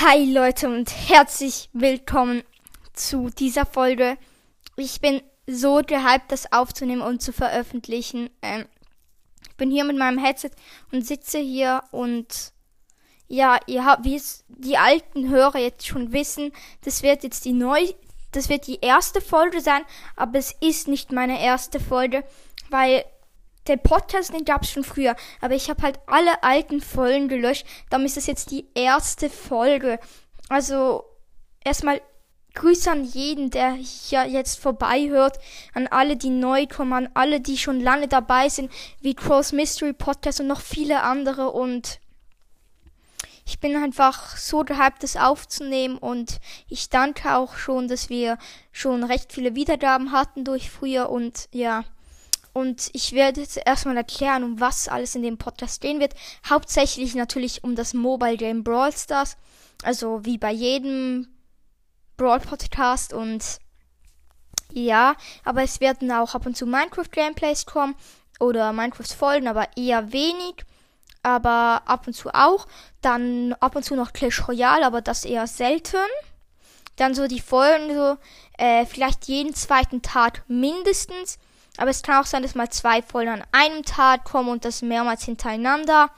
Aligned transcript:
Hi 0.00 0.30
Leute 0.30 0.68
und 0.68 0.90
herzlich 1.08 1.70
willkommen 1.72 2.42
zu 2.92 3.30
dieser 3.30 3.64
Folge. 3.64 4.18
Ich 4.76 5.00
bin 5.00 5.22
so 5.46 5.76
gehypt, 5.76 6.30
das 6.30 6.52
aufzunehmen 6.52 7.00
und 7.00 7.22
zu 7.22 7.32
veröffentlichen. 7.32 8.28
Ähm, 8.42 8.66
ich 9.48 9.56
bin 9.56 9.70
hier 9.70 9.84
mit 9.84 9.96
meinem 9.96 10.18
Headset 10.18 10.50
und 10.92 11.06
sitze 11.06 11.38
hier 11.38 11.82
und 11.92 12.52
ja, 13.26 13.58
ihr 13.66 13.86
habt, 13.86 14.04
wie 14.04 14.16
es 14.16 14.44
die 14.48 14.76
alten 14.76 15.30
Hörer 15.30 15.60
jetzt 15.60 15.86
schon 15.86 16.12
wissen, 16.12 16.52
das 16.84 17.02
wird 17.02 17.22
jetzt 17.22 17.46
die 17.46 17.54
neu, 17.54 17.80
das 18.32 18.50
wird 18.50 18.66
die 18.66 18.80
erste 18.82 19.22
Folge 19.22 19.62
sein, 19.62 19.80
aber 20.14 20.38
es 20.38 20.54
ist 20.60 20.88
nicht 20.88 21.10
meine 21.10 21.40
erste 21.40 21.80
Folge, 21.80 22.22
weil 22.68 23.02
der 23.68 23.76
Podcast, 23.76 24.32
den 24.32 24.44
gab 24.44 24.62
es 24.62 24.70
schon 24.70 24.84
früher, 24.84 25.16
aber 25.40 25.54
ich 25.54 25.68
habe 25.70 25.82
halt 25.82 25.98
alle 26.06 26.42
alten 26.42 26.80
Folgen 26.80 27.28
gelöscht. 27.28 27.66
Darum 27.90 28.06
ist 28.06 28.16
das 28.16 28.26
jetzt 28.26 28.50
die 28.50 28.66
erste 28.74 29.30
Folge. 29.30 29.98
Also 30.48 31.04
erstmal 31.64 32.00
Grüße 32.54 32.90
an 32.90 33.04
jeden, 33.04 33.50
der 33.50 33.72
hier 33.72 34.26
jetzt 34.26 34.58
vorbei 34.58 35.08
hört, 35.08 35.38
an 35.74 35.86
alle, 35.88 36.16
die 36.16 36.30
neu 36.30 36.66
kommen, 36.66 36.92
an 36.92 37.08
alle, 37.14 37.40
die 37.40 37.58
schon 37.58 37.80
lange 37.80 38.08
dabei 38.08 38.48
sind, 38.48 38.72
wie 39.00 39.14
Cross 39.14 39.52
Mystery 39.52 39.92
Podcast 39.92 40.40
und 40.40 40.46
noch 40.46 40.62
viele 40.62 41.02
andere 41.02 41.50
und 41.50 42.00
ich 43.48 43.60
bin 43.60 43.76
einfach 43.76 44.36
so 44.36 44.64
gehypt, 44.64 45.04
das 45.04 45.16
aufzunehmen 45.16 45.98
und 45.98 46.40
ich 46.68 46.88
danke 46.88 47.36
auch 47.36 47.56
schon, 47.56 47.86
dass 47.86 48.08
wir 48.08 48.38
schon 48.72 49.04
recht 49.04 49.32
viele 49.32 49.54
Wiedergaben 49.54 50.10
hatten 50.10 50.44
durch 50.44 50.68
früher 50.68 51.10
und 51.10 51.48
ja. 51.52 51.84
Und 52.56 52.88
ich 52.94 53.12
werde 53.12 53.42
jetzt 53.42 53.60
erstmal 53.66 53.98
erklären, 53.98 54.42
um 54.42 54.58
was 54.58 54.88
alles 54.88 55.14
in 55.14 55.22
dem 55.22 55.36
Podcast 55.36 55.82
gehen 55.82 56.00
wird. 56.00 56.14
Hauptsächlich 56.48 57.14
natürlich 57.14 57.62
um 57.64 57.76
das 57.76 57.92
Mobile 57.92 58.38
Game 58.38 58.64
Brawl 58.64 58.92
Stars. 58.92 59.36
Also 59.82 60.24
wie 60.24 60.38
bei 60.38 60.52
jedem 60.52 61.28
Brawl 62.16 62.40
Podcast 62.40 63.12
und 63.12 63.44
ja, 64.72 65.16
aber 65.44 65.64
es 65.64 65.80
werden 65.80 66.10
auch 66.10 66.34
ab 66.34 66.46
und 66.46 66.56
zu 66.56 66.64
Minecraft 66.64 67.10
Gameplays 67.10 67.66
kommen 67.66 67.94
oder 68.40 68.72
Minecraft 68.72 69.14
Folgen, 69.14 69.48
aber 69.48 69.68
eher 69.76 70.10
wenig. 70.14 70.64
Aber 71.22 71.82
ab 71.84 72.06
und 72.06 72.14
zu 72.14 72.30
auch. 72.32 72.66
Dann 73.02 73.52
ab 73.60 73.76
und 73.76 73.82
zu 73.82 73.96
noch 73.96 74.14
Clash 74.14 74.48
Royale, 74.48 74.86
aber 74.86 75.02
das 75.02 75.26
eher 75.26 75.46
selten. 75.46 75.98
Dann 76.96 77.14
so 77.14 77.26
die 77.26 77.40
Folgen 77.40 77.94
so, 77.94 78.16
äh, 78.56 78.86
vielleicht 78.86 79.26
jeden 79.26 79.54
zweiten 79.54 80.00
Tag 80.00 80.42
mindestens. 80.48 81.38
Aber 81.76 81.90
es 81.90 82.02
kann 82.02 82.22
auch 82.22 82.26
sein, 82.26 82.42
dass 82.42 82.54
mal 82.54 82.70
zwei 82.70 83.02
Folgen 83.02 83.30
an 83.30 83.44
einem 83.52 83.84
Tag 83.84 84.24
kommen 84.24 84.48
und 84.48 84.64
das 84.64 84.82
mehrmals 84.82 85.24
hintereinander. 85.24 86.10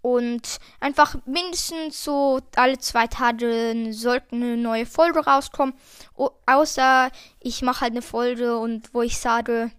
Und 0.00 0.58
einfach 0.80 1.16
mindestens 1.24 2.04
so 2.04 2.40
alle 2.56 2.78
zwei 2.78 3.06
Tage 3.06 3.88
sollten 3.90 4.42
eine 4.42 4.56
neue 4.56 4.84
Folge 4.84 5.24
rauskommen. 5.24 5.74
O 6.14 6.30
außer 6.46 7.10
ich 7.40 7.62
mache 7.62 7.82
halt 7.82 7.92
eine 7.92 8.02
Folge 8.02 8.58
und 8.58 8.92
wo 8.92 9.00
ich 9.00 9.18
sage, 9.18 9.70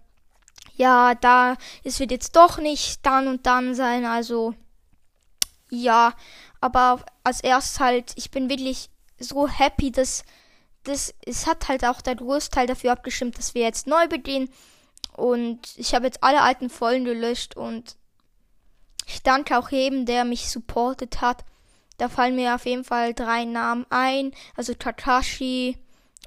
ja, 0.76 1.14
da, 1.14 1.56
es 1.84 2.00
wird 2.00 2.10
jetzt 2.10 2.36
doch 2.36 2.58
nicht 2.58 3.04
dann 3.06 3.28
und 3.28 3.46
dann 3.46 3.74
sein. 3.74 4.04
Also, 4.04 4.54
ja. 5.70 6.14
Aber 6.60 7.04
als 7.24 7.40
erstes 7.40 7.80
halt, 7.80 8.12
ich 8.16 8.30
bin 8.30 8.50
wirklich 8.50 8.90
so 9.18 9.48
happy, 9.48 9.90
dass 9.90 10.24
das, 10.84 11.14
es 11.24 11.46
hat 11.46 11.68
halt 11.68 11.84
auch 11.84 12.00
der 12.00 12.16
Großteil 12.16 12.66
dafür 12.66 12.92
abgestimmt, 12.92 13.38
dass 13.38 13.54
wir 13.54 13.62
jetzt 13.62 13.86
neu 13.86 14.06
beginnen. 14.08 14.48
Und 15.16 15.60
ich 15.76 15.94
habe 15.94 16.04
jetzt 16.04 16.22
alle 16.22 16.42
alten 16.42 16.68
Folgen 16.68 17.04
gelöscht 17.04 17.56
und 17.56 17.96
ich 19.06 19.22
danke 19.22 19.56
auch 19.56 19.70
jedem, 19.70 20.04
der 20.04 20.24
mich 20.24 20.50
supportet 20.50 21.20
hat. 21.20 21.44
Da 21.96 22.08
fallen 22.08 22.36
mir 22.36 22.54
auf 22.54 22.66
jeden 22.66 22.84
Fall 22.84 23.14
drei 23.14 23.44
Namen 23.44 23.86
ein. 23.88 24.32
Also 24.56 24.74
Takashi 24.74 25.78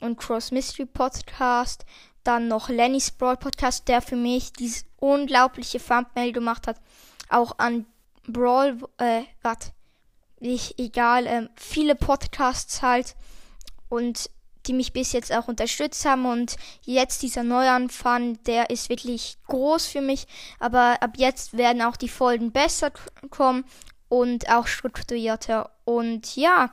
und 0.01 0.17
Cross 0.17 0.51
Mystery 0.51 0.87
Podcast. 0.87 1.85
Dann 2.23 2.47
noch 2.47 2.69
Lenny's 2.69 3.11
Brawl 3.11 3.37
Podcast, 3.37 3.87
der 3.87 4.01
für 4.01 4.15
mich 4.15 4.53
dieses 4.53 4.85
unglaubliche 4.97 5.79
Thumbnail 5.79 6.31
gemacht 6.31 6.67
hat. 6.67 6.77
Auch 7.29 7.59
an 7.59 7.85
Brawl, 8.27 8.77
äh, 8.97 9.23
was? 9.43 9.71
Ich, 10.39 10.79
egal, 10.79 11.27
ähm, 11.27 11.49
viele 11.55 11.95
Podcasts 11.95 12.81
halt. 12.81 13.15
Und 13.89 14.29
die 14.69 14.73
mich 14.73 14.93
bis 14.93 15.13
jetzt 15.13 15.33
auch 15.33 15.47
unterstützt 15.47 16.05
haben 16.05 16.27
und 16.27 16.55
jetzt 16.83 17.23
dieser 17.23 17.41
Neuanfang, 17.41 18.41
der 18.43 18.69
ist 18.69 18.87
wirklich 18.89 19.37
groß 19.47 19.87
für 19.87 20.01
mich, 20.01 20.27
aber 20.59 21.01
ab 21.01 21.13
jetzt 21.17 21.57
werden 21.57 21.81
auch 21.81 21.97
die 21.97 22.07
Folgen 22.07 22.51
besser 22.51 22.91
kommen 23.31 23.65
und 24.09 24.47
auch 24.49 24.67
strukturierter 24.67 25.71
und 25.85 26.35
ja, 26.35 26.71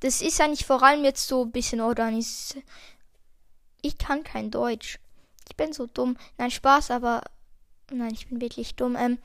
das 0.00 0.20
ist 0.20 0.42
eigentlich 0.42 0.66
vor 0.66 0.82
allem 0.82 1.04
jetzt 1.04 1.26
so 1.26 1.44
ein 1.44 1.50
bisschen 1.50 1.80
organisiert. 1.80 2.62
Ich 3.80 3.96
kann 3.96 4.24
kein 4.24 4.50
Deutsch. 4.50 4.98
Ich 5.48 5.56
bin 5.56 5.72
so 5.72 5.86
dumm. 5.86 6.16
Nein, 6.36 6.50
Spaß, 6.50 6.90
aber 6.90 7.22
nein, 7.90 8.12
ich 8.12 8.28
bin 8.28 8.40
wirklich 8.40 8.76
dumm. 8.76 8.94
Ähm, 8.94 9.18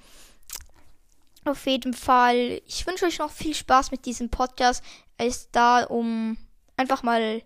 auf 1.43 1.65
jeden 1.65 1.93
Fall, 1.93 2.61
ich 2.65 2.87
wünsche 2.87 3.05
euch 3.05 3.19
noch 3.19 3.31
viel 3.31 3.53
Spaß 3.53 3.91
mit 3.91 4.05
diesem 4.05 4.29
Podcast. 4.29 4.81
Er 5.17 5.27
ist 5.27 5.49
da, 5.51 5.83
um 5.83 6.37
einfach 6.77 7.03
mal 7.03 7.43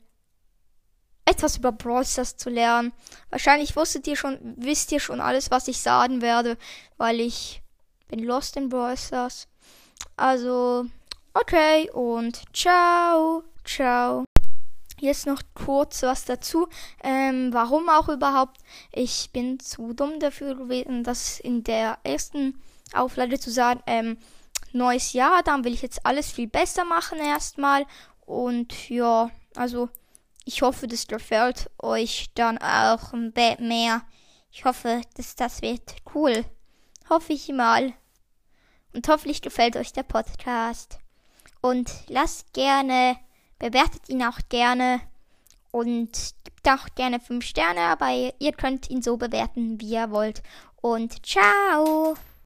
etwas 1.27 1.57
über 1.57 1.71
Brawl 1.71 2.05
Stars 2.05 2.37
zu 2.37 2.49
lernen. 2.49 2.93
Wahrscheinlich 3.29 3.75
wusstet 3.75 4.07
ihr 4.07 4.15
schon, 4.15 4.39
wisst 4.57 4.91
ihr 4.91 4.99
schon 4.99 5.19
alles, 5.19 5.51
was 5.51 5.67
ich 5.67 5.81
sagen 5.81 6.21
werde, 6.21 6.57
weil 6.97 7.19
ich 7.19 7.61
bin 8.07 8.23
lost 8.23 8.55
in 8.55 8.69
Brawl 8.69 8.97
Stars. 8.97 9.47
Also, 10.15 10.85
okay 11.33 11.89
und 11.91 12.41
ciao, 12.55 13.43
ciao. 13.65 14.23
Jetzt 14.99 15.27
noch 15.27 15.41
kurz 15.53 16.01
was 16.01 16.25
dazu. 16.25 16.69
Ähm, 17.03 17.53
warum 17.53 17.89
auch 17.89 18.07
überhaupt? 18.07 18.57
Ich 18.91 19.29
bin 19.31 19.59
zu 19.59 19.93
dumm 19.93 20.19
dafür 20.19 20.55
gewesen, 20.55 21.03
das 21.03 21.39
in 21.39 21.63
der 21.63 21.99
ersten 22.03 22.59
Auflage 22.93 23.37
zu 23.37 23.51
sagen. 23.51 23.81
Ähm, 23.85 24.17
neues 24.71 25.13
Jahr, 25.13 25.43
dann 25.43 25.65
will 25.65 25.73
ich 25.73 25.81
jetzt 25.81 26.03
alles 26.05 26.31
viel 26.31 26.47
besser 26.47 26.85
machen 26.85 27.19
erstmal. 27.19 27.85
Und 28.25 28.89
ja, 28.89 29.29
also 29.55 29.89
ich 30.47 30.61
hoffe, 30.61 30.87
das 30.87 31.07
gefällt 31.07 31.69
euch 31.77 32.27
dann 32.33 32.57
auch 32.57 33.11
ein 33.11 33.33
bisschen 33.33 33.67
mehr. 33.67 34.01
Ich 34.49 34.63
hoffe, 34.63 35.01
dass 35.15 35.35
das 35.35 35.61
wird 35.61 35.97
cool. 36.15 36.45
Hoffe 37.09 37.33
ich 37.33 37.49
mal. 37.49 37.93
Und 38.93 39.07
hoffentlich 39.09 39.41
gefällt 39.41 39.75
euch 39.75 39.91
der 39.91 40.03
Podcast. 40.03 40.99
Und 41.61 41.91
lasst 42.07 42.53
gerne, 42.53 43.17
bewertet 43.59 44.07
ihn 44.07 44.23
auch 44.23 44.39
gerne 44.47 45.01
und 45.71 46.33
gibt 46.45 46.67
auch 46.69 46.87
gerne 46.95 47.19
5 47.19 47.43
Sterne, 47.43 47.81
aber 47.81 48.09
ihr 48.39 48.53
könnt 48.53 48.89
ihn 48.89 49.01
so 49.01 49.17
bewerten, 49.17 49.81
wie 49.81 49.95
ihr 49.95 50.11
wollt. 50.11 50.41
Und 50.81 51.25
ciao! 51.25 52.15